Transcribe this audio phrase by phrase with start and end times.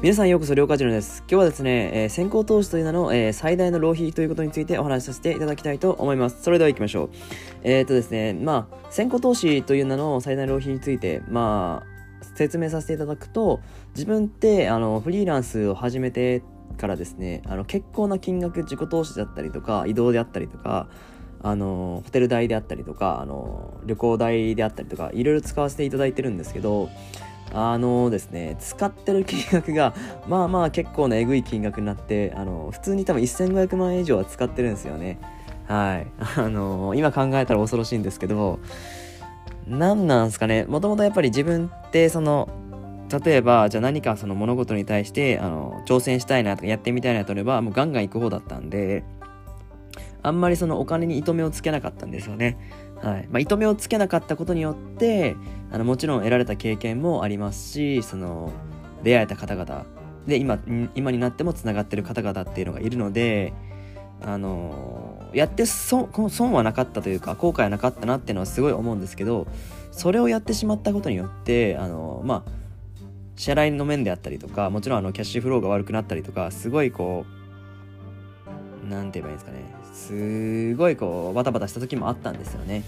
[0.00, 1.24] 皆さんようこそ、りょうかじろです。
[1.28, 6.40] 今日はですね、えー、先行投資という名の、えー、最大の浪費ということについてお話しさせていただきたいと思います。
[6.40, 7.10] それでは行きましょう。
[7.64, 13.58] えー、っとですね、まあ、先行投資という名の最大の浪費について、まあ、説明させていただくと、
[13.96, 16.44] 自分って、あの、フリーランスを始めて
[16.76, 20.88] からですね、あの、結構な金額自己投資だったりとか、移動であったりとか、
[21.42, 26.88] あの、ホテル代であったりとか、あの、旅行代であったりとか、いろいろ使わせていただいてるんですけど、
[27.52, 29.94] あのですね、使ってる金額が、
[30.26, 35.18] まあまあ結構なえぐい金額になって、あの、普通に多分1500万円以上は使ってるんですよね。
[35.66, 36.06] はい。
[36.36, 38.58] あの、今考えたら恐ろしいんですけど、
[39.66, 40.64] 何なんすかね。
[40.64, 42.48] もともとやっぱり自分ってその、
[43.24, 49.04] 例えば、じゃあ何かその物事に対して、あの、挑戦したいなとかやってみたいなとれば、もうガンガン行く方だったんで、
[50.22, 52.58] あんまりそのお金に糸目をつけなかったんですよね。
[53.02, 53.28] はい。
[53.30, 55.36] まあ、糸目をつけなかったことによって、
[55.70, 58.50] あの、もちろん得られた経験もありますし、その、
[59.02, 59.86] 出会えた方々、
[60.26, 60.58] で、今、
[60.94, 63.52] 今になっても繋がってる方々っていうのがいるので、
[64.20, 69.46] あのやって損損はなかったというか後悔はなかったなっていうのはすごい思うんですけど
[69.92, 72.50] それをやってしまったことによってあのまあ
[73.36, 77.37] 支払いの面であったりとかもちろんあのキャッシュフローが悪くなったりとかすごいこう
[78.88, 82.84] 何て言えばいいんですかねすごいこうバタバタした時もあったんですよね。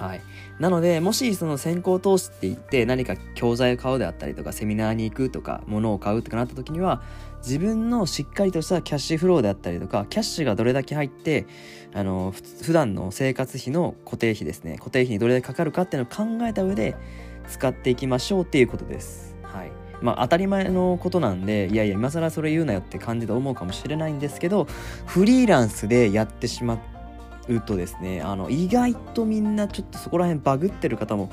[0.00, 0.22] はい。
[0.58, 7.02] なので、もしその先行投資って言って何か教材を買うであったりとか、セミナーに行くとか、物を買うとかなった時には、
[7.42, 11.46] 自分のしっかりとしたキャッシュフローであったりとか、キャッシュがどれだけ入って、
[11.92, 16.96] あの、普段の生活費の固定費ですね、固定費にどれだけかかるかっていうのを考えた上で
[17.48, 19.36] 使っていきましょうっていうことです。
[19.42, 19.89] はい。
[20.02, 24.66] まあ当たり前のことなんで、いやいや、今更それ言うなよって感じで思うかもしれないんですけど、
[25.06, 26.78] フリーランスでやってしま
[27.48, 31.30] うとですね、あの、意外とみんなちょっとそこら辺バグってる方も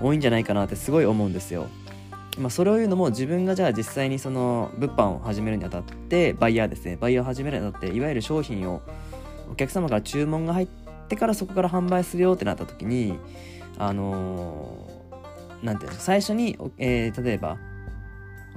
[0.00, 1.68] 多いんじゃないかなってすごい思うんですよ。
[2.38, 8.80] まあ、それを言うのも自分がじゃあ実際にその物販を始めるにあたってバイヤーですねバイヤーを始めるにあたっていわゆる商品を
[9.50, 10.68] お客様から注文が入っ
[11.08, 13.18] てからそこから販売するよってなった時に
[13.76, 17.58] あのー、ていうんですか最初に、えー、例えば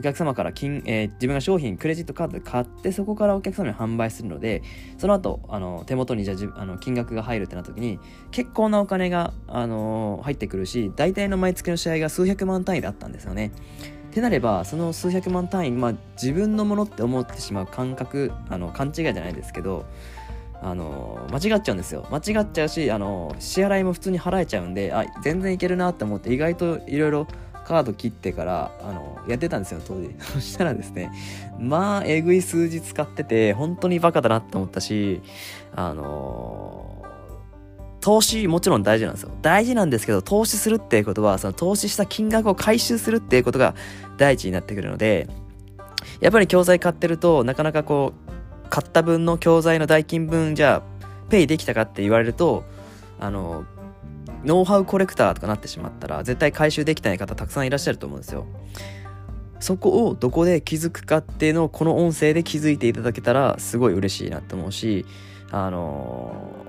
[0.00, 4.62] お客様から金、えー、自分が商品クレジットカードで買ってそこからお客様に販売するので
[4.96, 8.00] その後あの手元にじゃあの金額が入るってなった時に
[8.30, 13.52] 結構なお金が、あの、入ってくるし大体の毎月の試合が数百万単位だったんですよね。
[14.10, 19.84] ってなればその数百万単位、まあ、自分のものって思ってしまう感覚あの勘違いじゃないですけど
[20.62, 27.26] あの間違っちゃうんですよ間違っちゃうしあの支払いも普通に払えちゃうんであ全然いけるなって思って意外といろいろ
[27.70, 30.10] カード切ってからあのやってたんですよ当時。
[30.18, 31.12] そしたらですね
[31.60, 35.22] まあえぐい数字使ってて本当にバカだなって思ったし
[35.76, 37.04] あの
[38.00, 39.30] 投資もちろん大事なんですよ。
[39.40, 43.76] 大事なんですけど投資するっていうことはその投資した金額を回収するっていうことが
[44.18, 45.28] 第一になってくるので
[46.20, 52.64] やっぱり教材買ってるとなかなかこう買った分の教材の代金分じゃあペイできたかって言われると
[53.20, 53.64] あの
[54.44, 58.46] ノウハウコレクターとかなってしまったら絶対回収できない方たくさんいらっしゃると思うんですよ。
[59.60, 65.04] そこをどこで気づくかっていうのをこの音声で気づいていただけたらすごい嬉しいなって思うし、
[65.50, 66.64] あの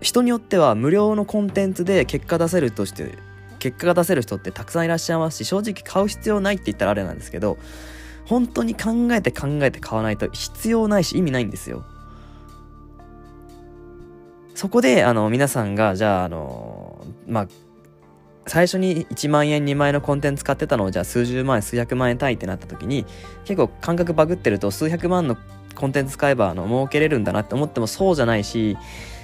[0.00, 3.16] ー、人によっては無料のコンテンツで結果出せるとして、
[3.60, 7.58] 結果が出せる人ってたくさんいらっしゃいますし、正直買う必要ないって言ったらあれなんですけど、
[8.26, 11.84] 本当に考えて考えて買わないと必要ないし意味ないんですよ。
[14.60, 17.48] そこで、あの、皆さんが、じゃあ、あの、まあ、
[18.46, 23.06] 最初に1万円2万円のコンテンツ買ってたのをじゃあ数十万円数百万円単位ってなった時に
[23.44, 25.36] 結構感覚バグってると数百万の
[25.76, 28.76] コンテンツ買えばあの儲けれるんだなって思ってもそうじゃないし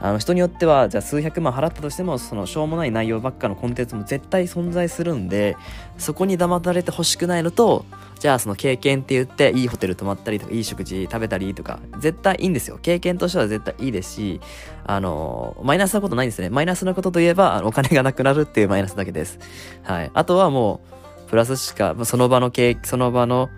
[0.00, 5.56] あの人によってはじゃあ数百万払ったとしてもそのしょうもない内容ばっかのコンテンツも絶対存在するんで
[5.96, 7.84] そこに騙されてほしくないのと
[8.18, 12.78] じゃあその経験って言っていいホテル泊まったりとかいい食事食べたりとか絶対いいんですよ。
[12.82, 14.40] 経験としては絶対いいですし
[14.84, 16.50] あのマイナスなことないんですね。
[16.50, 19.38] マイナスなことといえばお金がなくなるっていうマイナスだけです。
[19.82, 20.10] はい。
[20.12, 20.80] あとはも
[21.26, 23.48] うプラスしかその場の経その場の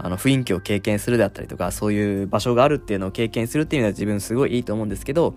[0.00, 5.34] あの雰囲気を経験するであったりとかそういう場所があるっていうのを経験するっていうのは自分すごいいいと思うんですけど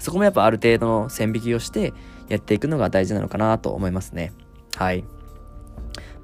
[0.00, 1.94] そこもやっぱある程度の線引きをして
[2.28, 4.32] やっていくのが大事なのかなと思いますね。
[4.76, 5.04] はい。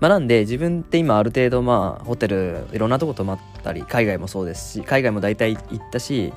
[0.01, 6.33] まあなんで自分って今ある程度まあホテルいろんなとこ泊まったり海外もそうですし海外も大体行ったし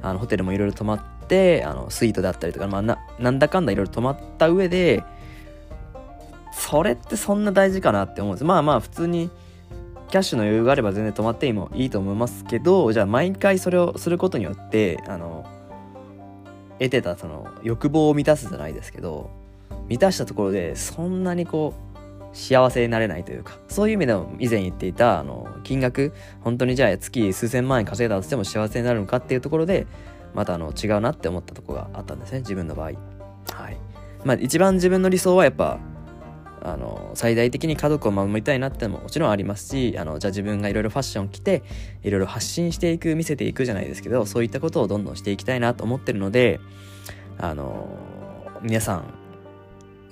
[0.00, 5.04] あのホテルもいろいろ泊まってあのスイートであったりとかまあななんだかんだいろいろ泊まった上で
[6.52, 8.44] それってそんな大事かなって思うんです。
[8.44, 9.30] まあまあ普通に
[10.12, 15.46] キャッシュの余裕があれば全然止まってもいいと思いますけどじゃあ毎回それをすることによってあの
[16.78, 19.30] 得てたその欲望を満たすじゃないですけど
[19.88, 21.91] 満たしたところでそんなにこう
[22.32, 29.86] 幸せになれないというか、そういう意味でも以前言っていた、あの、金額、本当にじゃあ月数千万円稼いだとしても幸せになるのかっていうところで、
[30.34, 32.86] またあの、違うなって思ったところがあったんですね、自分の場合。
[32.86, 32.96] はい。
[34.24, 35.78] まあ、一番自分の理想はやっぱ、
[36.64, 41.64] あの最大的に家族を守りたいなってのももちろんありますしあのじゃあ自分がいろいろファッション着て
[42.04, 46.60] いろいろ発信していく見せていくじゃないですけどそういったことをどんどんしていきたいなと思ってるので
[47.38, 47.88] あの
[48.62, 49.12] 皆さん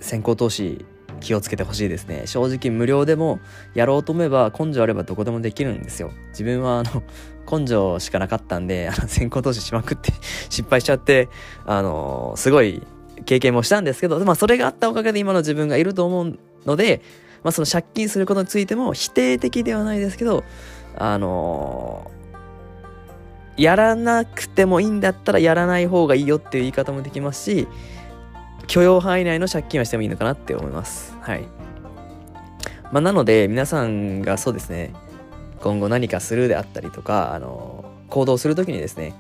[0.01, 0.85] 先行投資
[1.21, 2.23] 気をつけてほしいですね。
[2.27, 3.41] 正直無料でも
[3.75, 6.11] やろうと思えば根性あればどこでもできるんですよ。
[6.31, 7.03] 自分はあの
[7.51, 10.13] 根性しかなかったんであの先行投資しまくって
[10.51, 11.29] 失敗しちゃって
[11.67, 12.83] あのすごい
[13.25, 17.03] 経験もしたんですけど、まあそれがあったおかげで今の自分がいると思うので、
[17.43, 20.45] まあその借金することについても否定的ではないですけど、
[20.97, 22.11] あの、
[23.57, 27.69] やらなくてもいいんだったらやらない方がいいよっていう言い方もできますし、
[28.71, 31.17] 許容範囲内の借金はしてもいいのかなって思います。
[31.21, 31.43] はい。
[32.93, 34.95] まあなので皆さんがそうですね、
[35.61, 39.15] 今後何かするであったりとか、あの、行動するときにですね、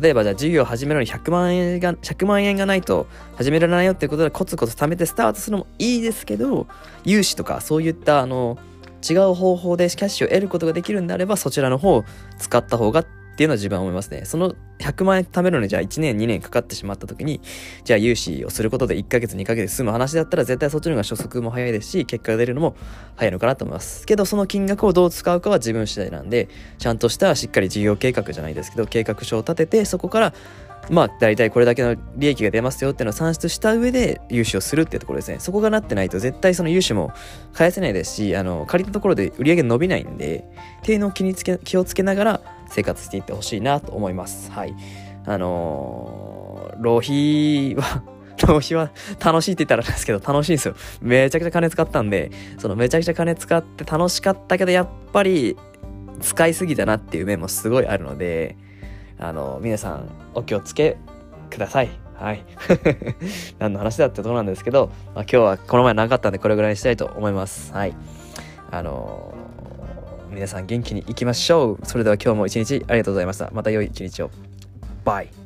[0.00, 6.68] 例えばじゃあ授業を始めるのに100万円が、100万円がないと始められないよっていうことでコツコツ貯めてスタートするのもいいですけど、
[7.04, 8.58] 融資とかそういったあの、
[9.08, 12.04] 違う方法でキャッシュを得ることができるんであれば、そちらの方を
[12.38, 14.24] 使った方がっていうのは自分は思いますね。
[14.24, 17.40] その100万円貯めるのにじゃあ1年2年かかってしまった時に、
[17.82, 22.76] じゃあ融資をすることで1ヶ月2ヶ月済む話だったら絶対そっちの方が初速も早いですし、結果が出るのも
[23.16, 24.06] 早いのかなと思います。
[24.06, 26.48] けどその金額をどう使うかは自分次第なんで、
[26.78, 30.32] ちゃんとしたしっかり事業計画じゃないですけど、計画書を立てて、そこから
[30.90, 35.38] まあ大体これだけの利益が出ますよっていうのを算出した上で融資をするっていうところですね。
[35.40, 37.12] そこがなってないと絶対その融資も
[37.52, 40.44] 返せないですし、あの、借りたところで売り上げ伸びないんで、
[40.82, 42.40] っていうのを気につけ、気をつけながら
[42.74, 44.50] 生活していってほしいなと思います。
[44.50, 44.74] はい。
[45.26, 48.02] あのー、浪費は
[48.46, 48.90] 浪費は
[49.24, 50.74] 楽しいって言ったらなんですけど楽しいんですよ。
[51.00, 55.56] めちゃくちゃ金使ったんで、そのめちゃくちゃ金使って楽しかったけどやっぱり
[56.20, 58.56] 使いすぎたなっていう面もすごいあるので、
[59.18, 60.96] あの、皆さんお気をつけ
[61.48, 61.90] ください。
[62.16, 62.44] はい。
[63.60, 67.72] 何の話だってとこなんですけど、まあ、今日はこの前なかったんでこれぐらいにしたいと思います。
[67.72, 67.94] はい。
[68.70, 69.32] あの
[70.30, 71.86] 皆さん元気にいきましょう。
[71.86, 73.50] それでは今日も一日ありがとうございました。
[73.52, 74.30] また良い一日を。
[75.04, 75.43] バイ。